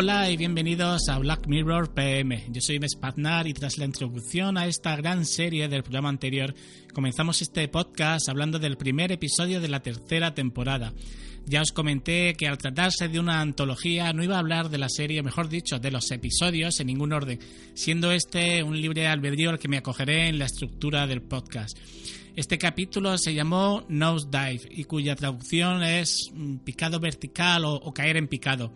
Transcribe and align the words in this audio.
Hola 0.00 0.30
y 0.30 0.36
bienvenidos 0.36 1.08
a 1.08 1.18
Black 1.18 1.48
Mirror 1.48 1.92
PM. 1.92 2.44
Yo 2.50 2.60
soy 2.60 2.78
Spaznar 2.88 3.48
y 3.48 3.52
tras 3.52 3.78
la 3.78 3.84
introducción 3.84 4.56
a 4.56 4.68
esta 4.68 4.94
gran 4.94 5.26
serie 5.26 5.66
del 5.66 5.82
programa 5.82 6.08
anterior, 6.08 6.54
comenzamos 6.94 7.42
este 7.42 7.66
podcast 7.66 8.28
hablando 8.28 8.60
del 8.60 8.76
primer 8.76 9.10
episodio 9.10 9.60
de 9.60 9.66
la 9.66 9.82
tercera 9.82 10.34
temporada. 10.34 10.94
Ya 11.46 11.62
os 11.62 11.72
comenté 11.72 12.34
que 12.34 12.46
al 12.46 12.58
tratarse 12.58 13.08
de 13.08 13.18
una 13.18 13.40
antología 13.40 14.12
no 14.12 14.22
iba 14.22 14.36
a 14.36 14.38
hablar 14.38 14.70
de 14.70 14.78
la 14.78 14.88
serie, 14.88 15.24
mejor 15.24 15.48
dicho, 15.48 15.80
de 15.80 15.90
los 15.90 16.08
episodios 16.12 16.78
en 16.78 16.86
ningún 16.86 17.12
orden, 17.12 17.40
siendo 17.74 18.12
este 18.12 18.62
un 18.62 18.80
libre 18.80 19.08
albedrío 19.08 19.50
al 19.50 19.58
que 19.58 19.66
me 19.66 19.78
acogeré 19.78 20.28
en 20.28 20.38
la 20.38 20.44
estructura 20.44 21.08
del 21.08 21.22
podcast. 21.22 21.76
Este 22.36 22.56
capítulo 22.56 23.18
se 23.18 23.34
llamó 23.34 23.84
Nose 23.88 24.28
Dive 24.30 24.68
y 24.70 24.84
cuya 24.84 25.16
traducción 25.16 25.82
es 25.82 26.30
mm, 26.32 26.58
picado 26.58 27.00
vertical 27.00 27.64
o, 27.64 27.74
o 27.74 27.92
caer 27.92 28.16
en 28.16 28.28
picado. 28.28 28.72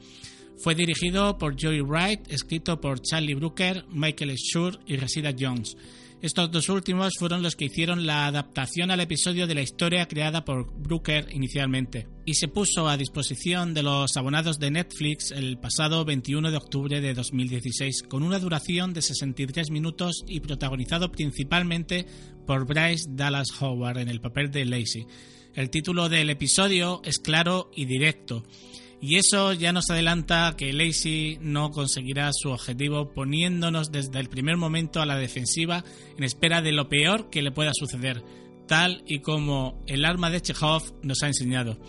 Fue 0.63 0.77
dirigido 0.77 1.39
por 1.39 1.61
Joey 1.61 1.81
Wright, 1.81 2.31
escrito 2.31 2.81
por 2.81 3.03
Charlie 3.03 3.35
Brooker, 3.35 3.85
Michael 3.91 4.37
Schur 4.37 4.79
y 4.87 4.95
Resida 4.95 5.35
Jones. 5.37 5.77
Estos 6.21 6.53
dos 6.53 6.69
últimos 6.69 7.15
fueron 7.19 7.43
los 7.43 7.57
que 7.57 7.65
hicieron 7.65 8.07
la 8.07 8.29
adaptación 8.29 8.93
al 8.93 9.01
episodio 9.01 9.49
de 9.49 9.57
la 9.57 9.63
historia 9.63 10.07
creada 10.07 10.45
por 10.45 10.73
Brooker 10.73 11.27
inicialmente, 11.33 12.07
y 12.25 12.35
se 12.35 12.47
puso 12.47 12.89
a 12.89 12.97
disposición 12.97 13.75
de 13.75 13.83
los 13.83 14.17
abonados 14.17 14.61
de 14.61 14.71
Netflix 14.71 15.33
el 15.33 15.59
pasado 15.59 16.05
21 16.05 16.53
de 16.53 16.57
octubre 16.57 17.01
de 17.01 17.13
2016, 17.13 18.05
con 18.05 18.23
una 18.23 18.39
duración 18.39 18.95
de 18.95 19.03
63 19.03 19.69
minutos 19.73 20.23
y 20.29 20.39
protagonizado 20.39 21.11
principalmente 21.11 22.07
por 22.47 22.67
Bryce 22.67 23.09
Dallas 23.11 23.49
Howard 23.61 23.99
en 23.99 24.09
el 24.09 24.21
papel 24.21 24.53
de 24.53 24.65
Lacey. 24.65 25.09
El 25.55 25.71
título 25.71 26.09
del 26.09 26.31
episodio 26.31 27.03
es 27.05 27.19
claro 27.19 27.73
y 27.75 27.87
directo 27.87 28.45
y 29.05 29.17
eso 29.17 29.53
ya 29.53 29.73
nos 29.73 29.91
adelanta 29.91 30.55
que 30.57 30.73
Lacey 30.73 31.37
no 31.41 31.71
conseguirá 31.71 32.31
su 32.33 32.51
objetivo 32.51 33.13
poniéndonos 33.13 33.91
desde 33.91 34.21
el 34.21 34.29
primer 34.29 34.57
momento 34.57 35.03
a 35.03 35.07
la 35.07 35.17
defensiva 35.17 35.85
en 36.17 36.23
espera 36.23 36.63
de 36.63 36.71
lo 36.71 36.89
peor 36.89 37.29
que 37.29 37.43
le 37.43 37.51
pueda 37.51 37.73
suceder, 37.75 38.23
tal 38.69 39.03
y 39.09 39.19
como 39.19 39.83
el 39.89 40.05
arma 40.05 40.31
de 40.31 40.41
Chekhov 40.41 41.01
nos 41.03 41.21
ha 41.25 41.27
enseñado. 41.27 41.81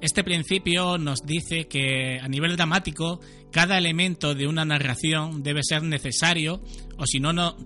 Este 0.00 0.22
principio 0.22 0.96
nos 0.96 1.26
dice 1.26 1.66
que 1.66 2.20
a 2.22 2.28
nivel 2.28 2.56
dramático 2.56 3.20
cada 3.50 3.76
elemento 3.76 4.36
de 4.36 4.46
una 4.46 4.64
narración 4.64 5.42
debe 5.42 5.62
ser 5.64 5.82
necesario 5.82 6.62
o 6.96 7.04
si 7.04 7.18
no, 7.18 7.32
no 7.32 7.56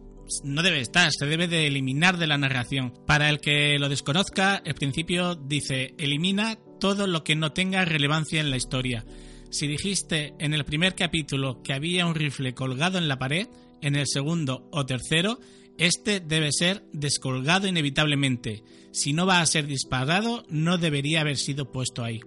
no 0.44 0.62
debe 0.62 0.80
estar, 0.80 1.10
se 1.10 1.26
debe 1.26 1.48
de 1.48 1.66
eliminar 1.66 2.18
de 2.18 2.26
la 2.26 2.38
narración. 2.38 2.92
Para 3.06 3.28
el 3.28 3.40
que 3.40 3.78
lo 3.78 3.88
desconozca, 3.88 4.62
el 4.64 4.74
principio 4.74 5.34
dice 5.34 5.94
elimina 5.98 6.58
todo 6.78 7.06
lo 7.06 7.24
que 7.24 7.36
no 7.36 7.52
tenga 7.52 7.84
relevancia 7.84 8.40
en 8.40 8.50
la 8.50 8.56
historia. 8.56 9.04
Si 9.50 9.66
dijiste 9.66 10.34
en 10.38 10.54
el 10.54 10.64
primer 10.64 10.94
capítulo 10.94 11.62
que 11.62 11.72
había 11.72 12.06
un 12.06 12.14
rifle 12.14 12.54
colgado 12.54 12.98
en 12.98 13.08
la 13.08 13.18
pared, 13.18 13.48
en 13.80 13.96
el 13.96 14.06
segundo 14.06 14.68
o 14.72 14.84
tercero, 14.84 15.38
este 15.78 16.20
debe 16.20 16.50
ser 16.52 16.84
descolgado 16.92 17.68
inevitablemente. 17.68 18.64
Si 18.92 19.12
no 19.12 19.26
va 19.26 19.40
a 19.40 19.46
ser 19.46 19.66
disparado, 19.66 20.44
no 20.48 20.76
debería 20.76 21.20
haber 21.20 21.36
sido 21.36 21.70
puesto 21.70 22.02
ahí. 22.02 22.20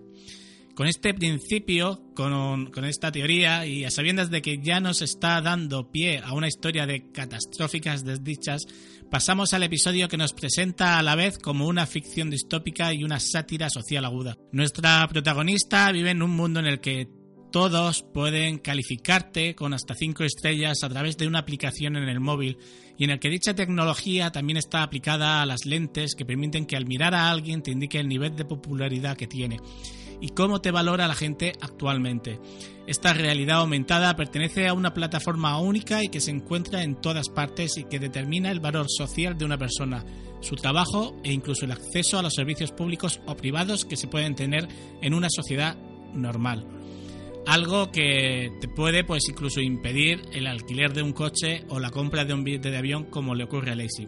Con 0.76 0.88
este 0.88 1.14
principio, 1.14 2.02
con, 2.16 2.72
esta 2.86 3.12
teoría 3.12 3.66
y 3.66 3.84
a 3.84 3.92
sabiendas 3.92 4.32
de 4.32 4.42
que 4.42 4.60
ya 4.60 4.80
nos 4.80 5.02
está 5.02 5.42
dando 5.42 5.92
pie 5.92 6.22
a 6.24 6.34
una 6.34 6.48
historia 6.48 6.86
de 6.86 7.12
catastróficas 7.12 8.06
desdichas, 8.06 8.66
pasamos 9.10 9.54
al 9.54 9.64
episodio 9.64 10.08
que 10.08 10.18
nos 10.18 10.34
presenta 10.34 10.98
a 10.98 11.04
la 11.04 11.16
vez 11.16 11.38
como 11.38 11.68
una 11.68 11.86
ficción 11.86 12.30
distópica 12.30 12.94
y 12.94 13.04
una 13.04 13.20
sátira 13.20 13.70
social 13.70 14.06
aguda. 14.06 14.38
Nuestra 14.54 15.06
protagonista 15.10 15.92
vive 15.92 16.12
en 16.12 16.22
un 16.22 16.32
mundo 16.32 16.62
en 16.62 16.68
el 16.68 16.80
que 16.80 17.10
todos 17.52 18.04
pueden 18.14 18.60
calificarte 18.60 19.56
con 19.56 19.74
hasta 19.74 19.94
5 19.94 20.24
estrellas 20.24 20.84
a 20.84 20.90
través 20.90 21.18
de 21.18 21.28
una 21.28 21.40
aplicación 21.40 21.98
en 21.98 22.08
el 22.08 22.22
móvil 22.22 22.58
y 22.98 23.04
en 23.04 23.10
el 23.10 23.20
que 23.20 23.30
dicha 23.30 23.54
tecnología 23.54 24.32
también 24.32 24.56
está 24.56 24.84
aplicada 24.84 25.42
a 25.42 25.46
las 25.46 25.66
lentes 25.66 26.16
que 26.16 26.26
permiten 26.26 26.66
que 26.66 26.78
al 26.78 26.86
mirar 26.86 27.14
a 27.14 27.30
alguien 27.30 27.62
te 27.62 27.72
indique 27.72 28.00
el 28.00 28.08
nivel 28.08 28.38
de 28.38 28.46
popularidad 28.46 29.18
que 29.18 29.28
tiene 29.28 29.60
y 30.22 30.30
cómo 30.30 30.62
te 30.62 30.72
valora 30.72 31.08
la 31.08 31.16
gente 31.16 31.54
actualmente. 31.60 32.40
Esta 32.88 33.14
realidad 33.14 33.60
aumentada 33.60 34.16
pertenece 34.16 34.68
a 34.68 34.74
una 34.74 34.94
plataforma 34.94 35.60
única 35.60 36.04
y 36.04 36.10
que 36.10 36.22
se 36.22 36.32
encuentra 36.32 36.84
en 36.84 36.96
todas 37.02 37.30
partes 37.30 37.78
y 37.78 37.86
que 37.86 38.00
determina 38.00 38.52
el 38.52 38.60
valor 38.60 38.86
social 38.90 39.38
de 39.38 39.46
una 39.46 39.58
persona, 39.58 40.06
su 40.42 40.56
trabajo 40.56 41.16
e 41.24 41.32
incluso 41.32 41.66
el 41.66 41.72
acceso 41.72 42.20
a 42.20 42.22
los 42.22 42.36
servicios 42.36 42.72
públicos 42.72 43.20
o 43.26 43.36
privados 43.36 43.86
que 43.86 43.98
se 43.98 44.08
pueden 44.08 44.36
tener 44.36 44.68
en 45.02 45.14
una 45.14 45.30
sociedad 45.30 45.76
normal. 46.14 46.68
Algo 47.48 47.92
que 47.92 48.52
te 48.62 48.68
puede 48.68 49.04
pues 49.04 49.24
incluso 49.28 49.62
impedir 49.62 50.22
el 50.34 50.46
alquiler 50.46 50.94
de 50.94 51.02
un 51.02 51.14
coche 51.14 51.66
o 51.70 51.80
la 51.80 51.90
compra 51.90 52.24
de 52.24 52.34
un 52.34 52.44
billete 52.44 52.70
de 52.70 52.78
avión 52.78 53.06
como 53.06 53.34
le 53.34 53.46
ocurre 53.46 53.72
a 53.72 53.76
Lacey. 53.76 54.08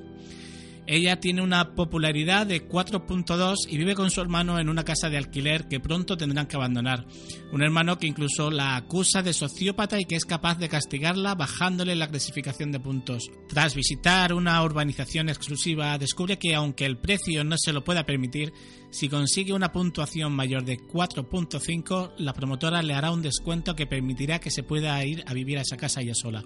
Ella 0.86 1.20
tiene 1.20 1.42
una 1.42 1.76
popularidad 1.76 2.46
de 2.46 2.68
4.2 2.68 3.68
y 3.70 3.78
vive 3.78 3.96
con 3.96 4.12
su 4.12 4.20
hermano 4.20 4.60
en 4.60 4.68
una 4.68 4.84
casa 4.84 5.10
de 5.10 5.18
alquiler 5.18 5.70
que 5.70 5.80
pronto 5.80 6.18
tendrán 6.18 6.48
que 6.48 6.58
abandonar. 6.58 7.06
Un 7.54 7.64
hermano 7.64 7.98
que 7.98 8.08
incluso 8.08 8.52
la 8.52 8.76
acusa 8.76 9.24
de 9.24 9.32
sociópata 9.32 10.00
y 10.00 10.06
que 10.06 10.16
es 10.16 10.26
capaz 10.26 10.60
de 10.60 10.68
castigarla 10.68 11.36
bajándole 11.36 11.96
la 11.96 12.10
clasificación 12.10 12.74
de 12.74 12.82
puntos. 12.82 13.30
Tras 13.48 13.76
visitar 13.76 14.34
una 14.34 14.62
urbanización 14.62 15.30
exclusiva, 15.30 15.98
descubre 15.98 16.38
que 16.38 16.54
aunque 16.54 16.86
el 16.86 16.98
precio 16.98 17.46
no 17.46 17.56
se 17.58 17.72
lo 17.72 17.86
pueda 17.86 18.06
permitir, 18.06 18.52
si 18.92 19.08
consigue 19.08 19.54
una 19.54 19.72
puntuación 19.72 20.34
mayor 20.34 20.66
de 20.66 20.78
4.5, 20.78 22.14
la 22.18 22.34
promotora 22.34 22.82
le 22.82 22.94
hará 22.94 23.12
un 23.12 23.22
descuento 23.22 23.76
que 23.76 23.88
permitirá 23.88 24.40
que 24.40 24.52
se 24.52 24.64
pueda 24.64 25.04
ir 25.06 25.24
a 25.28 25.34
vivir 25.34 25.58
a 25.58 25.62
esa 25.62 25.78
casa 25.78 26.02
ella 26.02 26.14
sola. 26.14 26.44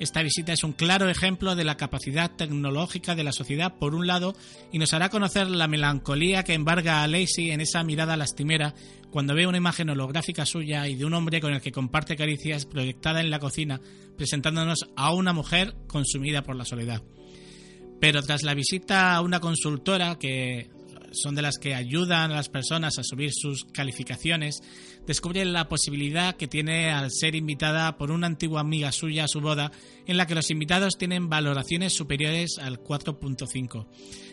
Esta 0.00 0.22
visita 0.22 0.54
es 0.54 0.64
un 0.64 0.72
claro 0.72 1.10
ejemplo 1.10 1.54
de 1.54 1.62
la 1.62 1.76
capacidad 1.76 2.30
tecnológica 2.34 3.14
de 3.14 3.22
la 3.22 3.32
sociedad, 3.32 3.74
por 3.78 3.94
un 3.94 4.06
lado, 4.06 4.34
y 4.72 4.78
nos 4.78 4.94
hará 4.94 5.10
conocer 5.10 5.50
la 5.50 5.68
melancolía 5.68 6.42
que 6.42 6.54
embarga 6.54 7.02
a 7.02 7.06
Lacey 7.06 7.50
en 7.50 7.60
esa 7.60 7.84
mirada 7.84 8.16
lastimera 8.16 8.74
cuando 9.10 9.34
ve 9.34 9.46
una 9.46 9.58
imagen 9.58 9.90
holográfica 9.90 10.46
suya 10.46 10.88
y 10.88 10.94
de 10.94 11.04
un 11.04 11.12
hombre 11.12 11.42
con 11.42 11.52
el 11.52 11.60
que 11.60 11.70
comparte 11.70 12.16
caricias 12.16 12.64
proyectada 12.64 13.20
en 13.20 13.28
la 13.28 13.40
cocina, 13.40 13.78
presentándonos 14.16 14.88
a 14.96 15.12
una 15.12 15.34
mujer 15.34 15.74
consumida 15.86 16.42
por 16.42 16.56
la 16.56 16.64
soledad. 16.64 17.02
Pero 18.00 18.22
tras 18.22 18.42
la 18.42 18.54
visita 18.54 19.14
a 19.14 19.20
una 19.20 19.40
consultora 19.40 20.18
que 20.18 20.70
son 21.12 21.34
de 21.34 21.42
las 21.42 21.58
que 21.58 21.74
ayudan 21.74 22.30
a 22.30 22.36
las 22.36 22.48
personas 22.48 22.98
a 22.98 23.04
subir 23.04 23.30
sus 23.32 23.64
calificaciones, 23.64 24.62
descubre 25.06 25.44
la 25.44 25.68
posibilidad 25.68 26.36
que 26.36 26.48
tiene 26.48 26.90
al 26.90 27.10
ser 27.10 27.34
invitada 27.34 27.96
por 27.96 28.10
una 28.10 28.26
antigua 28.26 28.60
amiga 28.60 28.92
suya 28.92 29.24
a 29.24 29.28
su 29.28 29.40
boda, 29.40 29.72
en 30.06 30.16
la 30.16 30.26
que 30.26 30.34
los 30.34 30.50
invitados 30.50 30.96
tienen 30.98 31.28
valoraciones 31.28 31.92
superiores 31.92 32.58
al 32.58 32.82
4.5. 32.82 33.86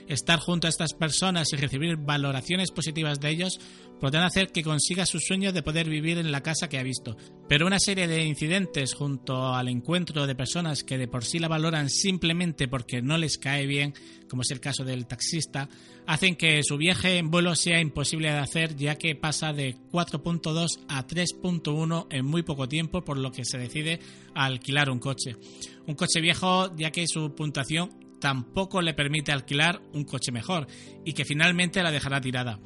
Estar 0.07 0.39
junto 0.39 0.67
a 0.67 0.69
estas 0.69 0.93
personas 0.93 1.51
y 1.51 1.57
recibir 1.57 1.97
valoraciones 1.97 2.71
positivas 2.71 3.19
de 3.19 3.29
ellos 3.29 3.59
podrán 3.99 4.23
hacer 4.23 4.51
que 4.51 4.63
consiga 4.63 5.05
su 5.05 5.19
sueño 5.19 5.51
de 5.51 5.63
poder 5.63 5.89
vivir 5.89 6.17
en 6.17 6.31
la 6.31 6.41
casa 6.41 6.69
que 6.69 6.77
ha 6.77 6.83
visto. 6.83 7.17
Pero 7.49 7.67
una 7.67 7.79
serie 7.79 8.07
de 8.07 8.23
incidentes 8.23 8.93
junto 8.93 9.53
al 9.53 9.67
encuentro 9.67 10.27
de 10.27 10.35
personas 10.35 10.83
que 10.83 10.97
de 10.97 11.07
por 11.07 11.25
sí 11.25 11.39
la 11.39 11.47
valoran 11.47 11.89
simplemente 11.89 12.67
porque 12.67 13.01
no 13.01 13.17
les 13.17 13.37
cae 13.37 13.65
bien, 13.65 13.93
como 14.29 14.41
es 14.41 14.51
el 14.51 14.59
caso 14.59 14.83
del 14.83 15.07
taxista, 15.07 15.69
hacen 16.05 16.35
que 16.35 16.61
su 16.63 16.77
viaje 16.77 17.17
en 17.17 17.31
vuelo 17.31 17.55
sea 17.55 17.79
imposible 17.79 18.31
de 18.31 18.37
hacer 18.37 18.75
ya 18.75 18.95
que 18.95 19.15
pasa 19.15 19.53
de 19.53 19.75
4.2 19.91 20.85
a 20.87 21.05
3.1 21.05 22.07
en 22.09 22.25
muy 22.25 22.43
poco 22.43 22.67
tiempo, 22.67 23.03
por 23.03 23.17
lo 23.17 23.31
que 23.31 23.45
se 23.45 23.57
decide 23.57 23.99
alquilar 24.33 24.89
un 24.89 24.99
coche. 24.99 25.35
Un 25.85 25.95
coche 25.95 26.21
viejo 26.21 26.75
ya 26.75 26.91
que 26.91 27.05
su 27.07 27.33
puntuación 27.35 27.89
tampoco 28.19 28.81
le 28.81 28.93
permite 28.93 29.31
alquilar 29.31 29.81
un 29.93 30.03
coche 30.03 30.31
mejor 30.31 30.67
y 31.05 31.13
que 31.13 31.25
finalmente 31.25 31.83
la 31.83 31.91
dejará 31.91 32.21
tirada. 32.21 32.59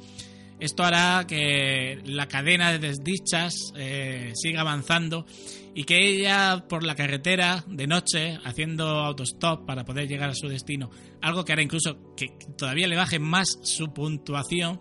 Esto 0.62 0.84
hará 0.84 1.26
que 1.26 2.00
la 2.04 2.28
cadena 2.28 2.70
de 2.70 2.78
desdichas 2.78 3.72
eh, 3.74 4.30
siga 4.36 4.60
avanzando 4.60 5.26
y 5.74 5.82
que 5.82 5.98
ella 6.06 6.66
por 6.68 6.84
la 6.84 6.94
carretera 6.94 7.64
de 7.66 7.88
noche 7.88 8.38
haciendo 8.44 8.86
autostop 8.86 9.66
para 9.66 9.84
poder 9.84 10.06
llegar 10.06 10.30
a 10.30 10.36
su 10.36 10.46
destino, 10.46 10.88
algo 11.20 11.44
que 11.44 11.52
hará 11.52 11.62
incluso 11.62 12.14
que 12.16 12.28
todavía 12.56 12.86
le 12.86 12.94
baje 12.94 13.18
más 13.18 13.58
su 13.64 13.92
puntuación, 13.92 14.80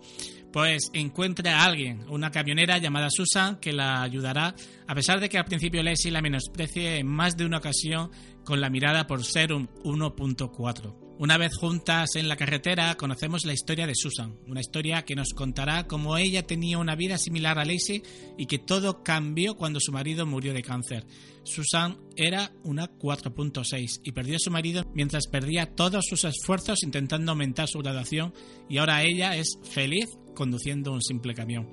pues 0.53 0.91
encuentra 0.93 1.61
a 1.61 1.65
alguien, 1.65 2.05
una 2.09 2.29
camionera 2.29 2.77
llamada 2.77 3.07
Susan, 3.09 3.59
que 3.59 3.73
la 3.73 4.03
ayudará, 4.03 4.53
a 4.85 4.93
pesar 4.93 5.19
de 5.19 5.29
que 5.29 5.39
al 5.39 5.45
principio 5.45 5.81
Lacey 5.81 6.11
la 6.11 6.21
menosprecie 6.21 6.97
en 6.97 7.07
más 7.07 7.35
de 7.37 7.45
una 7.45 7.57
ocasión 7.57 8.11
con 8.45 8.61
la 8.61 8.69
mirada 8.69 9.07
por 9.07 9.25
ser 9.25 9.51
un 9.51 9.67
1.4. 9.83 11.00
Una 11.21 11.37
vez 11.37 11.55
juntas 11.55 12.15
en 12.15 12.27
la 12.27 12.35
carretera, 12.35 12.97
conocemos 12.97 13.45
la 13.45 13.53
historia 13.53 13.85
de 13.85 13.93
Susan, 13.93 14.39
una 14.47 14.59
historia 14.59 15.03
que 15.03 15.13
nos 15.13 15.33
contará 15.35 15.85
cómo 15.85 16.17
ella 16.17 16.47
tenía 16.47 16.79
una 16.79 16.95
vida 16.95 17.19
similar 17.19 17.59
a 17.59 17.63
Lacey 17.63 18.01
y 18.39 18.47
que 18.47 18.57
todo 18.57 19.03
cambió 19.03 19.55
cuando 19.55 19.79
su 19.79 19.91
marido 19.91 20.25
murió 20.25 20.51
de 20.51 20.63
cáncer. 20.63 21.05
Susan 21.43 21.99
era 22.15 22.51
una 22.63 22.89
4.6 22.97 24.01
y 24.03 24.13
perdió 24.13 24.37
a 24.37 24.39
su 24.39 24.49
marido 24.49 24.83
mientras 24.95 25.27
perdía 25.27 25.75
todos 25.75 26.05
sus 26.09 26.23
esfuerzos 26.23 26.81
intentando 26.81 27.33
aumentar 27.33 27.67
su 27.67 27.77
graduación 27.77 28.33
y 28.67 28.79
ahora 28.79 29.03
ella 29.03 29.37
es 29.37 29.59
feliz 29.61 30.07
conduciendo 30.33 30.91
un 30.91 31.03
simple 31.03 31.35
camión. 31.35 31.69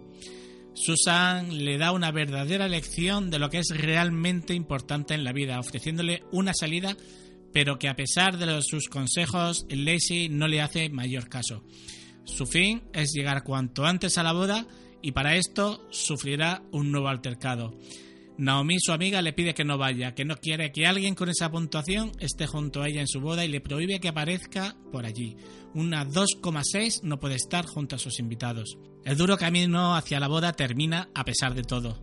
Susan 0.74 1.64
le 1.64 1.78
da 1.78 1.92
una 1.92 2.12
verdadera 2.12 2.68
lección 2.68 3.30
de 3.30 3.38
lo 3.38 3.48
que 3.48 3.60
es 3.60 3.70
realmente 3.70 4.52
importante 4.52 5.14
en 5.14 5.24
la 5.24 5.32
vida, 5.32 5.58
ofreciéndole 5.58 6.22
una 6.32 6.52
salida, 6.52 6.98
pero 7.52 7.78
que 7.78 7.88
a 7.88 7.96
pesar 7.96 8.38
de 8.38 8.62
sus 8.62 8.88
consejos, 8.88 9.66
Lacey 9.68 10.28
no 10.28 10.48
le 10.48 10.60
hace 10.60 10.88
mayor 10.90 11.28
caso. 11.28 11.64
Su 12.24 12.46
fin 12.46 12.82
es 12.92 13.12
llegar 13.12 13.42
cuanto 13.42 13.86
antes 13.86 14.18
a 14.18 14.22
la 14.22 14.32
boda 14.32 14.66
y 15.02 15.12
para 15.12 15.36
esto 15.36 15.86
sufrirá 15.90 16.62
un 16.72 16.92
nuevo 16.92 17.08
altercado. 17.08 17.74
Naomi, 18.36 18.76
su 18.78 18.92
amiga, 18.92 19.20
le 19.20 19.32
pide 19.32 19.52
que 19.52 19.64
no 19.64 19.78
vaya, 19.78 20.14
que 20.14 20.24
no 20.24 20.36
quiere 20.36 20.70
que 20.70 20.86
alguien 20.86 21.16
con 21.16 21.28
esa 21.28 21.50
puntuación 21.50 22.12
esté 22.20 22.46
junto 22.46 22.82
a 22.82 22.88
ella 22.88 23.00
en 23.00 23.08
su 23.08 23.20
boda 23.20 23.44
y 23.44 23.48
le 23.48 23.60
prohíbe 23.60 23.98
que 23.98 24.08
aparezca 24.08 24.76
por 24.92 25.06
allí. 25.06 25.36
Una 25.74 26.06
2,6 26.06 27.02
no 27.02 27.18
puede 27.18 27.34
estar 27.34 27.66
junto 27.66 27.96
a 27.96 27.98
sus 27.98 28.20
invitados. 28.20 28.78
El 29.04 29.16
duro 29.16 29.36
camino 29.36 29.96
hacia 29.96 30.20
la 30.20 30.28
boda 30.28 30.52
termina 30.52 31.08
a 31.16 31.24
pesar 31.24 31.54
de 31.54 31.64
todo. 31.64 32.00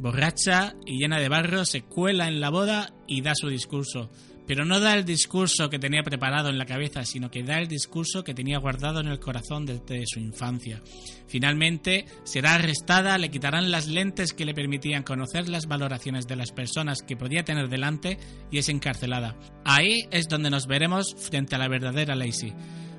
Borracha 0.00 0.74
y 0.84 0.98
llena 0.98 1.20
de 1.20 1.28
barro, 1.28 1.64
se 1.64 1.82
cuela 1.82 2.26
en 2.26 2.40
la 2.40 2.50
boda 2.50 2.92
y 3.06 3.20
da 3.20 3.34
su 3.36 3.48
discurso 3.48 4.10
pero 4.48 4.64
no 4.64 4.80
da 4.80 4.94
el 4.94 5.04
discurso 5.04 5.68
que 5.68 5.78
tenía 5.78 6.02
preparado 6.02 6.48
en 6.48 6.56
la 6.56 6.64
cabeza, 6.64 7.04
sino 7.04 7.30
que 7.30 7.42
da 7.42 7.58
el 7.58 7.68
discurso 7.68 8.24
que 8.24 8.32
tenía 8.32 8.58
guardado 8.58 9.00
en 9.00 9.08
el 9.08 9.20
corazón 9.20 9.66
desde 9.66 10.06
su 10.06 10.20
infancia. 10.20 10.80
Finalmente, 11.26 12.06
será 12.24 12.54
arrestada, 12.54 13.18
le 13.18 13.30
quitarán 13.30 13.70
las 13.70 13.88
lentes 13.88 14.32
que 14.32 14.46
le 14.46 14.54
permitían 14.54 15.02
conocer 15.02 15.50
las 15.50 15.66
valoraciones 15.66 16.26
de 16.26 16.36
las 16.36 16.52
personas 16.52 17.02
que 17.02 17.14
podía 17.14 17.44
tener 17.44 17.68
delante 17.68 18.18
y 18.50 18.56
es 18.56 18.70
encarcelada. 18.70 19.36
Ahí 19.66 20.08
es 20.10 20.28
donde 20.28 20.48
nos 20.48 20.66
veremos 20.66 21.14
frente 21.18 21.54
a 21.54 21.58
la 21.58 21.68
verdadera 21.68 22.16
Lacey. 22.16 22.54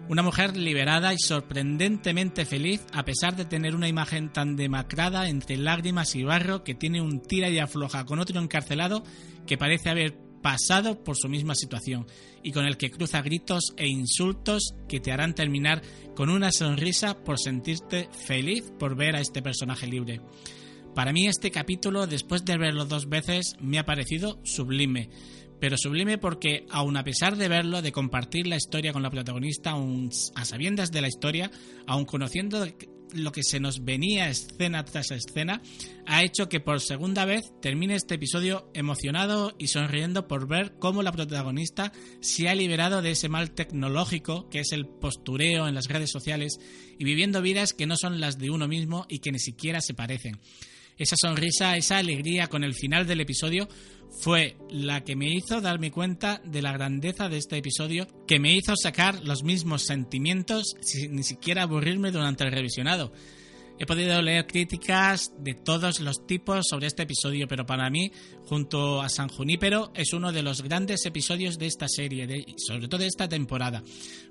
Una 0.07 0.21
mujer 0.21 0.55
liberada 0.55 1.15
y 1.15 1.17
sorprendentemente 1.17 2.45
feliz 2.45 2.85
a 2.93 3.05
pesar 3.05 3.35
de 3.35 3.45
tener 3.45 3.75
una 3.75 3.87
imagen 3.87 4.31
tan 4.31 4.55
demacrada 4.55 5.27
entre 5.27 5.57
lágrimas 5.57 6.15
y 6.15 6.23
barro 6.23 6.63
que 6.63 6.75
tiene 6.75 7.01
un 7.01 7.21
tira 7.21 7.49
y 7.49 7.57
afloja 7.57 8.05
con 8.05 8.19
otro 8.19 8.39
encarcelado 8.39 9.03
que 9.47 9.57
parece 9.57 9.89
haber 9.89 10.28
pasado 10.41 11.03
por 11.03 11.17
su 11.17 11.29
misma 11.29 11.55
situación 11.55 12.07
y 12.43 12.51
con 12.51 12.65
el 12.65 12.77
que 12.77 12.91
cruza 12.91 13.21
gritos 13.21 13.73
e 13.77 13.87
insultos 13.87 14.73
que 14.87 14.99
te 14.99 15.11
harán 15.11 15.35
terminar 15.35 15.81
con 16.15 16.29
una 16.29 16.51
sonrisa 16.51 17.23
por 17.23 17.39
sentirte 17.39 18.09
feliz 18.11 18.71
por 18.77 18.95
ver 18.95 19.15
a 19.15 19.21
este 19.21 19.41
personaje 19.41 19.87
libre. 19.87 20.21
Para 20.95 21.13
mí 21.13 21.27
este 21.27 21.51
capítulo, 21.51 22.07
después 22.07 22.43
de 22.45 22.57
verlo 22.57 22.85
dos 22.85 23.07
veces, 23.07 23.55
me 23.59 23.79
ha 23.79 23.85
parecido 23.85 24.39
sublime. 24.43 25.09
Pero 25.59 25.77
sublime 25.77 26.17
porque, 26.17 26.65
aun 26.69 26.95
a 26.97 27.03
pesar 27.03 27.35
de 27.35 27.47
verlo, 27.47 27.81
de 27.81 27.91
compartir 27.91 28.47
la 28.47 28.55
historia 28.55 28.93
con 28.93 29.03
la 29.03 29.09
protagonista, 29.09 29.71
aun 29.71 30.09
a 30.35 30.45
sabiendas 30.45 30.91
de 30.91 31.01
la 31.01 31.07
historia, 31.07 31.51
aun 31.85 32.05
conociendo 32.05 32.65
lo 33.13 33.31
que 33.31 33.43
se 33.43 33.59
nos 33.59 33.83
venía 33.83 34.29
escena 34.29 34.85
tras 34.85 35.11
escena, 35.11 35.61
ha 36.05 36.23
hecho 36.23 36.49
que 36.49 36.59
por 36.59 36.81
segunda 36.81 37.25
vez 37.25 37.51
termine 37.61 37.95
este 37.95 38.15
episodio 38.15 38.69
emocionado 38.73 39.55
y 39.57 39.67
sonriendo 39.67 40.27
por 40.27 40.47
ver 40.47 40.73
cómo 40.79 41.03
la 41.03 41.11
protagonista 41.11 41.91
se 42.21 42.49
ha 42.49 42.55
liberado 42.55 43.01
de 43.01 43.11
ese 43.11 43.29
mal 43.29 43.51
tecnológico 43.51 44.49
que 44.49 44.59
es 44.59 44.71
el 44.71 44.87
postureo 44.87 45.67
en 45.67 45.75
las 45.75 45.87
redes 45.87 46.11
sociales 46.11 46.59
y 46.97 47.03
viviendo 47.03 47.41
vidas 47.41 47.73
que 47.73 47.87
no 47.87 47.97
son 47.97 48.19
las 48.19 48.37
de 48.37 48.49
uno 48.49 48.67
mismo 48.67 49.05
y 49.09 49.19
que 49.19 49.31
ni 49.31 49.39
siquiera 49.39 49.81
se 49.81 49.93
parecen. 49.93 50.39
Esa 50.99 51.15
sonrisa, 51.19 51.77
esa 51.77 51.97
alegría 51.97 52.47
con 52.47 52.65
el 52.65 52.75
final 52.75 53.07
del 53.07 53.21
episodio 53.21 53.69
fue 54.21 54.57
la 54.69 55.03
que 55.05 55.15
me 55.15 55.33
hizo 55.33 55.61
darme 55.61 55.91
cuenta 55.91 56.41
de 56.43 56.61
la 56.61 56.73
grandeza 56.73 57.29
de 57.29 57.37
este 57.37 57.57
episodio, 57.57 58.05
que 58.27 58.39
me 58.39 58.53
hizo 58.53 58.73
sacar 58.75 59.23
los 59.23 59.43
mismos 59.43 59.85
sentimientos 59.85 60.75
sin 60.81 61.15
ni 61.15 61.23
siquiera 61.23 61.63
aburrirme 61.63 62.11
durante 62.11 62.43
el 62.43 62.51
revisionado. 62.51 63.13
He 63.81 63.85
podido 63.85 64.21
leer 64.21 64.45
críticas 64.45 65.31
de 65.39 65.53
todos 65.53 66.01
los 66.01 66.27
tipos 66.27 66.67
sobre 66.69 66.87
este 66.87 67.03
episodio, 67.03 67.47
pero 67.47 67.65
para 67.65 67.89
mí, 67.89 68.11
junto 68.43 69.01
a 69.01 69.07
San 69.07 69.29
Junípero, 69.29 69.93
es 69.95 70.11
uno 70.11 70.33
de 70.33 70.43
los 70.43 70.61
grandes 70.61 71.05
episodios 71.05 71.57
de 71.57 71.67
esta 71.67 71.87
serie, 71.87 72.45
sobre 72.57 72.89
todo 72.89 72.99
de 72.99 73.07
esta 73.07 73.29
temporada. 73.29 73.81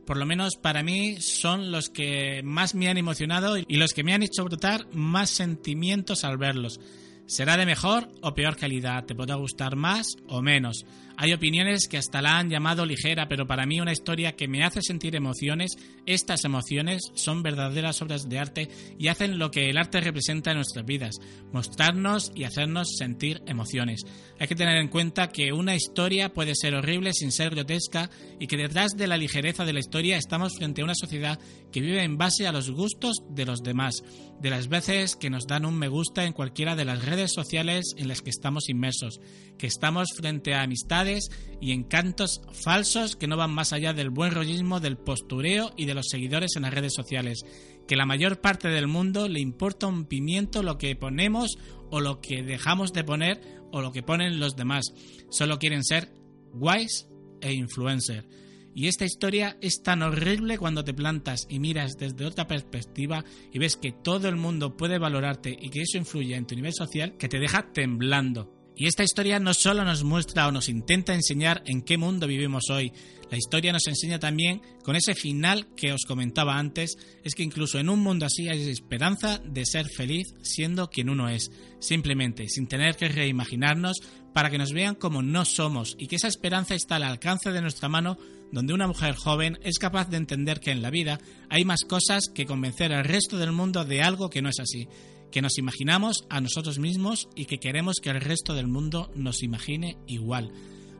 Por 0.05 0.19
lo 0.19 0.27
menos 0.27 0.57
para 0.57 0.83
mí 0.83 1.17
son 1.23 1.73
los 1.73 1.89
que 1.89 2.43
más 2.45 2.75
me 2.75 2.91
han 2.91 2.99
emocionado 2.99 3.57
y 3.57 3.77
los 3.77 3.95
que 3.95 4.05
me 4.05 4.13
han 4.13 4.23
hecho 4.23 4.45
brotar 4.45 4.87
más 4.93 5.31
sentimientos 5.31 6.25
al 6.25 6.37
verlos. 6.37 6.79
Será 7.29 7.59
de 7.59 7.67
mejor 7.67 8.09
o 8.23 8.33
peor 8.33 8.57
calidad, 8.57 9.05
te 9.05 9.15
podrá 9.15 9.35
gustar 9.35 9.77
más 9.77 10.17
o 10.29 10.41
menos. 10.41 10.87
Hay 11.21 11.33
opiniones 11.35 11.89
que 11.89 11.99
hasta 11.99 12.23
la 12.23 12.39
han 12.39 12.49
llamado 12.49 12.87
ligera, 12.87 13.29
pero 13.29 13.47
para 13.47 13.67
mí 13.67 13.81
una 13.81 13.93
historia 13.93 14.37
que 14.37 14.49
me 14.49 14.65
hace 14.65 14.81
sentir 14.81 15.15
emociones, 15.15 15.73
estas 16.07 16.45
emociones 16.45 17.03
son 17.15 17.43
verdaderas 17.43 18.01
obras 18.01 18.29
de 18.31 18.39
arte 18.39 18.69
y 18.99 19.09
hacen 19.09 19.37
lo 19.37 19.51
que 19.51 19.69
el 19.69 19.77
arte 19.77 20.01
representa 20.01 20.53
en 20.53 20.59
nuestras 20.59 20.87
vidas, 20.87 21.17
mostrarnos 21.53 22.31
y 22.35 22.45
hacernos 22.45 22.97
sentir 22.97 23.43
emociones. 23.47 24.05
Hay 24.39 24.47
que 24.47 24.55
tener 24.55 24.79
en 24.79 24.89
cuenta 24.89 25.29
que 25.29 25.53
una 25.53 25.75
historia 25.75 26.33
puede 26.33 26.55
ser 26.55 26.77
horrible 26.77 27.13
sin 27.13 27.33
ser 27.33 27.51
grotesca 27.51 28.09
y 28.39 28.47
que 28.47 28.57
detrás 28.57 28.93
de 28.97 29.09
la 29.09 29.17
ligereza 29.17 29.65
de 29.65 29.73
la 29.73 29.81
historia 29.81 30.17
estamos 30.17 30.57
frente 30.57 30.81
a 30.81 30.85
una 30.85 30.95
sociedad 30.95 31.41
que 31.73 31.81
vive 31.81 32.05
en 32.05 32.17
base 32.17 32.47
a 32.47 32.53
los 32.53 32.71
gustos 32.71 33.17
de 33.29 33.45
los 33.45 33.65
demás, 33.65 34.05
de 34.41 34.51
las 34.51 34.69
veces 34.69 35.17
que 35.17 35.31
nos 35.31 35.49
dan 35.49 35.67
un 35.67 35.77
me 35.77 35.89
gusta 35.89 36.25
en 36.25 36.33
cualquiera 36.33 36.77
de 36.77 36.85
las 36.85 37.05
redes 37.05 37.18
sociales 37.27 37.95
en 37.97 38.09
las 38.09 38.23
que 38.23 38.31
estamos 38.31 38.69
inmersos, 38.69 39.21
que 39.59 39.67
estamos 39.67 40.09
frente 40.17 40.55
a 40.55 40.63
amistades 40.63 41.29
y 41.61 41.73
encantos 41.73 42.41
falsos 42.53 43.17
que 43.17 43.27
no 43.27 43.37
van 43.37 43.53
más 43.53 43.73
allá 43.73 43.93
del 43.93 44.11
buen 44.11 44.33
rollismo, 44.33 44.81
del 44.81 44.97
postureo 44.97 45.73
y 45.77 45.87
de 45.87 45.95
los 45.95 46.07
seguidores 46.09 46.57
en 46.57 46.63
las 46.63 46.73
redes 46.73 46.95
sociales, 46.95 47.41
que 47.87 47.97
la 47.97 48.07
mayor 48.07 48.41
parte 48.41 48.69
del 48.69 48.87
mundo 48.87 49.29
le 49.29 49.41
importa 49.41 49.87
un 49.87 50.05
pimiento 50.05 50.63
lo 50.63 50.79
que 50.79 50.95
ponemos 50.95 51.59
o 51.91 52.01
lo 52.01 52.21
que 52.21 52.43
dejamos 52.43 52.93
de 52.93 53.05
poner 53.05 53.41
o 53.73 53.81
lo 53.81 53.93
que 53.93 54.03
ponen 54.03 54.41
los 54.41 54.57
demás, 54.57 54.85
solo 55.31 55.59
quieren 55.59 55.85
ser 55.85 56.13
guays 56.53 57.09
e 57.41 57.53
influencer. 57.53 58.27
Y 58.79 58.87
esta 58.87 59.05
historia 59.05 59.57
es 59.61 59.83
tan 59.83 60.05
horrible 60.05 60.57
cuando 60.57 60.85
te 60.85 60.95
plantas 60.95 61.49
y 61.51 61.59
miras 61.59 61.97
desde 61.99 62.25
otra 62.25 62.47
perspectiva 62.47 63.25
y 63.53 63.59
ves 63.59 63.77
que 63.77 63.91
todo 63.91 64.29
el 64.29 64.37
mundo 64.37 64.77
puede 64.77 65.01
valorarte 65.01 65.51
y 65.61 65.69
que 65.71 65.83
eso 65.83 65.99
influye 65.99 66.37
en 66.37 66.47
tu 66.47 66.55
nivel 66.55 66.73
social 66.73 67.17
que 67.17 67.29
te 67.29 67.41
deja 67.41 67.73
temblando. 67.73 68.55
Y 68.77 68.87
esta 68.87 69.03
historia 69.03 69.41
no 69.41 69.53
solo 69.53 69.85
nos 69.85 70.05
muestra 70.05 70.47
o 70.47 70.53
nos 70.53 70.69
intenta 70.69 71.13
enseñar 71.13 71.65
en 71.67 71.83
qué 71.83 71.99
mundo 71.99 72.29
vivimos 72.29 72.71
hoy, 72.71 72.93
la 73.33 73.37
historia 73.37 73.73
nos 73.73 73.89
enseña 73.89 74.21
también, 74.21 74.63
con 74.85 74.95
ese 74.95 75.17
final 75.17 75.67
que 75.75 75.93
os 75.93 76.05
comentaba 76.07 76.57
antes, 76.57 76.97
es 77.25 77.35
que 77.35 77.43
incluso 77.43 77.81
en 77.81 77.89
un 77.89 77.99
mundo 77.99 78.27
así 78.27 78.49
hay 78.49 78.71
esperanza 78.71 79.39
de 79.39 79.67
ser 79.67 79.89
feliz 79.89 80.29
siendo 80.43 80.89
quien 80.89 81.11
uno 81.11 81.29
es, 81.29 81.51
simplemente, 81.81 82.49
sin 82.49 82.69
tener 82.69 82.95
que 82.95 83.09
reimaginarnos, 83.09 83.99
para 84.33 84.51
que 84.51 84.59
nos 84.59 84.73
vean 84.73 84.95
como 84.95 85.21
no 85.21 85.45
somos 85.45 85.97
y 85.99 86.07
que 86.07 86.15
esa 86.15 86.29
esperanza 86.29 86.77
está 86.77 86.97
al 86.97 87.03
alcance 87.03 87.51
de 87.51 87.61
nuestra 87.61 87.89
mano 87.89 88.17
donde 88.53 88.75
una 88.75 88.87
mujer 88.87 89.15
joven 89.15 89.59
es 89.63 89.79
capaz 89.79 90.09
de 90.09 90.17
entender 90.17 90.61
que 90.61 90.71
en 90.71 90.83
la 90.83 90.91
vida 90.91 91.21
hay 91.51 91.65
más 91.65 91.81
cosas 91.89 92.25
que 92.35 92.47
convencer 92.47 92.93
al 92.93 93.05
resto 93.05 93.39
del 93.39 93.53
mundo 93.53 93.85
de 93.85 94.03
algo 94.03 94.31
que 94.31 94.43
no 94.43 94.49
es 94.49 94.61
así, 94.61 94.89
que 95.31 95.43
nos 95.43 95.59
imaginamos 95.59 96.25
a 96.31 96.41
nosotros 96.41 96.79
mismos 96.79 97.29
y 97.35 97.45
que 97.45 97.59
queremos 97.59 97.97
que 98.03 98.11
el 98.11 98.21
resto 98.21 98.55
del 98.55 98.69
mundo 98.69 99.11
nos 99.15 99.43
imagine 99.43 99.99
igual, 100.07 100.53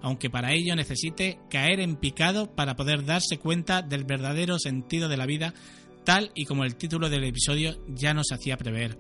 aunque 0.03 0.31
para 0.31 0.53
ello 0.53 0.77
necesite 0.77 1.39
caer 1.51 1.81
en 1.81 1.97
picado 1.97 2.55
para 2.55 2.77
poder 2.77 3.05
darse 3.05 3.39
cuenta 3.39 3.83
del 3.83 4.05
verdadero 4.05 4.59
sentido 4.59 5.09
de 5.09 5.17
la 5.17 5.27
vida, 5.27 5.55
tal 6.05 6.31
y 6.35 6.45
como 6.45 6.65
el 6.65 6.77
título 6.77 7.09
del 7.09 7.25
episodio 7.25 7.77
ya 7.89 8.15
nos 8.15 8.33
hacía 8.33 8.57
prever. 8.57 8.99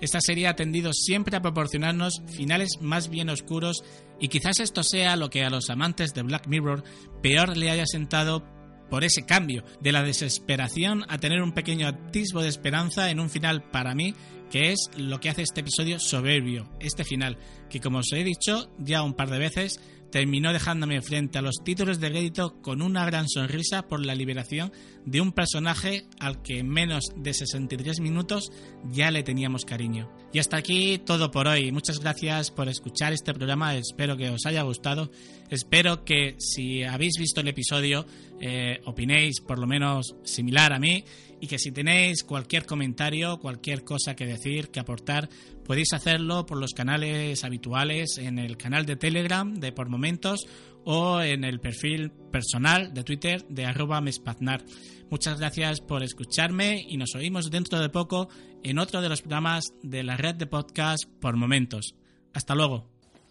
Esta 0.00 0.20
serie 0.20 0.48
ha 0.48 0.56
tendido 0.56 0.92
siempre 0.92 1.36
a 1.36 1.42
proporcionarnos 1.42 2.22
finales 2.36 2.78
más 2.80 3.08
bien 3.08 3.30
oscuros 3.30 3.84
y 4.20 4.28
quizás 4.28 4.60
esto 4.60 4.82
sea 4.82 5.16
lo 5.16 5.30
que 5.30 5.44
a 5.44 5.50
los 5.50 5.70
amantes 5.70 6.14
de 6.14 6.22
Black 6.22 6.46
Mirror 6.46 6.84
peor 7.22 7.56
le 7.56 7.70
haya 7.70 7.86
sentado 7.86 8.44
por 8.90 9.02
ese 9.02 9.24
cambio, 9.24 9.64
de 9.80 9.92
la 9.92 10.02
desesperación 10.02 11.04
a 11.08 11.18
tener 11.18 11.42
un 11.42 11.52
pequeño 11.52 11.88
atisbo 11.88 12.42
de 12.42 12.48
esperanza 12.48 13.10
en 13.10 13.18
un 13.18 13.30
final 13.30 13.62
para 13.70 13.94
mí, 13.94 14.14
que 14.50 14.72
es 14.72 14.90
lo 14.96 15.20
que 15.20 15.30
hace 15.30 15.42
este 15.42 15.62
episodio 15.62 15.98
soberbio, 15.98 16.70
este 16.80 17.02
final, 17.02 17.38
que 17.70 17.80
como 17.80 17.98
os 17.98 18.12
he 18.12 18.22
dicho 18.22 18.70
ya 18.78 19.02
un 19.02 19.14
par 19.14 19.30
de 19.30 19.38
veces, 19.38 19.80
terminó 20.14 20.52
dejándome 20.52 21.02
frente 21.02 21.38
a 21.38 21.42
los 21.42 21.56
títulos 21.64 21.98
de 21.98 22.08
crédito 22.08 22.62
con 22.62 22.82
una 22.82 23.04
gran 23.04 23.28
sonrisa 23.28 23.88
por 23.88 24.06
la 24.06 24.14
liberación 24.14 24.70
de 25.04 25.20
un 25.20 25.32
personaje 25.32 26.06
al 26.20 26.40
que 26.40 26.60
en 26.60 26.68
menos 26.68 27.06
de 27.16 27.34
63 27.34 27.98
minutos 27.98 28.52
ya 28.92 29.10
le 29.10 29.24
teníamos 29.24 29.64
cariño. 29.64 30.08
Y 30.34 30.40
hasta 30.40 30.56
aquí 30.56 30.98
todo 30.98 31.30
por 31.30 31.46
hoy. 31.46 31.70
Muchas 31.70 32.00
gracias 32.00 32.50
por 32.50 32.68
escuchar 32.68 33.12
este 33.12 33.32
programa. 33.32 33.76
Espero 33.76 34.16
que 34.16 34.30
os 34.30 34.44
haya 34.46 34.62
gustado. 34.62 35.12
Espero 35.48 36.04
que 36.04 36.34
si 36.38 36.82
habéis 36.82 37.12
visto 37.20 37.40
el 37.40 37.46
episodio 37.46 38.04
eh, 38.40 38.80
opinéis 38.84 39.40
por 39.40 39.60
lo 39.60 39.68
menos 39.68 40.16
similar 40.24 40.72
a 40.72 40.80
mí 40.80 41.04
y 41.40 41.46
que 41.46 41.60
si 41.60 41.70
tenéis 41.70 42.24
cualquier 42.24 42.66
comentario, 42.66 43.38
cualquier 43.38 43.84
cosa 43.84 44.16
que 44.16 44.26
decir, 44.26 44.70
que 44.70 44.80
aportar, 44.80 45.28
podéis 45.64 45.92
hacerlo 45.92 46.46
por 46.46 46.58
los 46.58 46.72
canales 46.72 47.44
habituales, 47.44 48.18
en 48.18 48.40
el 48.40 48.56
canal 48.56 48.86
de 48.86 48.96
Telegram 48.96 49.54
de 49.54 49.70
Por 49.70 49.88
Momentos 49.88 50.48
o 50.84 51.20
en 51.20 51.44
el 51.44 51.60
perfil 51.60 52.10
personal 52.10 52.92
de 52.94 53.04
Twitter 53.04 53.46
de 53.48 53.66
arroba 53.66 54.00
mespaznar. 54.00 54.64
Muchas 55.10 55.38
gracias 55.38 55.80
por 55.80 56.02
escucharme 56.02 56.84
y 56.88 56.96
nos 56.96 57.14
oímos 57.14 57.50
dentro 57.50 57.78
de 57.80 57.88
poco 57.88 58.28
en 58.62 58.78
otro 58.78 59.00
de 59.00 59.08
los 59.08 59.20
programas 59.22 59.72
de 59.82 60.02
la 60.02 60.16
red 60.16 60.34
de 60.34 60.46
podcast 60.46 61.04
Por 61.20 61.36
Momentos. 61.36 61.94
Hasta 62.32 62.54
luego. 62.54 62.88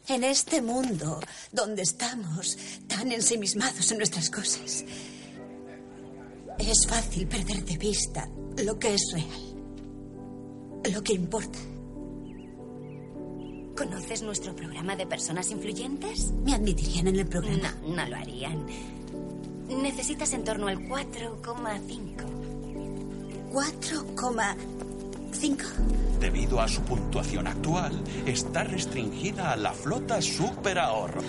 En 0.08 0.24
este 0.24 0.62
mundo 0.62 1.20
donde 1.52 1.82
estamos 1.82 2.58
tan 2.88 3.12
ensimismados 3.12 3.92
en 3.92 3.98
nuestras 3.98 4.30
cosas, 4.30 4.86
es 6.60 6.88
fácil 6.88 7.28
perder 7.28 7.64
de 7.66 7.78
vista 7.78 8.28
lo 8.64 8.78
que 8.78 8.94
es 8.94 9.02
real, 9.14 10.92
lo 10.94 11.02
que 11.04 11.14
importa. 11.14 11.60
¿Conoces 13.78 14.22
nuestro 14.22 14.56
programa 14.56 14.96
de 14.96 15.08
personas 15.08 15.50
influyentes? 15.50 16.32
¿Me 16.46 16.54
admitirían 16.54 17.08
en 17.08 17.20
el 17.20 17.26
programa? 17.26 17.76
No, 17.82 17.96
no 17.96 18.08
lo 18.08 18.16
harían. 18.16 18.68
Necesitas 19.68 20.32
en 20.34 20.44
torno 20.44 20.68
al 20.68 20.78
4,5. 20.78 23.52
¿4,5? 23.52 25.64
Debido 26.20 26.62
a 26.62 26.68
su 26.68 26.84
puntuación 26.84 27.48
actual, 27.48 28.00
está 28.28 28.64
restringida 28.64 29.52
a 29.52 29.56
la 29.56 29.74
flota 29.74 30.22
super 30.22 30.78
ahorro. 30.78 31.24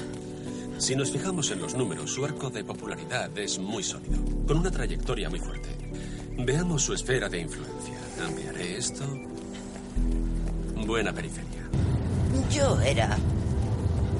Si 0.76 0.94
nos 0.94 1.10
fijamos 1.10 1.50
en 1.50 1.62
los 1.62 1.74
números, 1.74 2.12
su 2.12 2.26
arco 2.26 2.50
de 2.50 2.62
popularidad 2.62 3.30
es 3.38 3.58
muy 3.58 3.82
sólido, 3.82 4.18
con 4.46 4.58
una 4.58 4.70
trayectoria 4.70 5.30
muy 5.30 5.40
fuerte. 5.40 5.70
Veamos 6.36 6.82
su 6.82 6.92
esfera 6.92 7.30
de 7.30 7.40
influencia. 7.40 7.94
Cambiaré 8.18 8.76
esto. 8.76 9.04
Buena 10.86 11.12
periferia. 11.12 11.64
Yo 12.50 12.80
era 12.80 13.16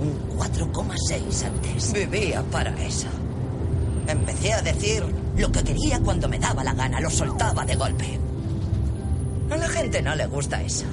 un 0.01 0.39
4,6 0.39 1.47
antes. 1.47 1.93
Vivía 1.93 2.43
para 2.51 2.71
eso. 2.83 3.09
Empecé 4.07 4.53
a 4.53 4.63
decir 4.63 5.05
lo 5.37 5.51
que 5.51 5.63
quería 5.63 6.01
cuando 6.01 6.29
me 6.29 6.39
daba 6.39 6.63
la 6.63 6.75
gana, 6.75 7.01
lo 7.01 7.11
soltaba 7.11 7.65
de 7.65 7.75
golpe. 7.77 8.19
A 9.51 9.57
la 9.57 9.69
gente 9.69 10.03
no 10.03 10.15
le 10.15 10.27
gusta 10.27 10.61
eso. 10.63 10.85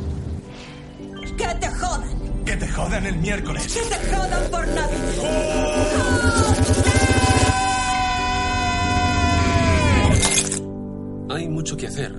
¡Que 1.38 1.48
te 1.60 1.68
jodan! 1.68 2.44
¡Que 2.46 2.56
te 2.58 2.68
jodan 2.68 3.06
el 3.06 3.18
miércoles! 3.18 3.68
¡Que 3.74 3.82
te 3.82 4.16
jodan 4.16 4.52
por 4.52 4.68
nada! 4.68 4.90
Hay 11.30 11.48
mucho 11.48 11.78
que 11.78 11.88
hacer, 11.88 12.14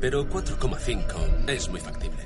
pero 0.00 0.28
4,5 0.28 1.48
es 1.48 1.68
muy 1.68 1.80
factible. 1.80 2.19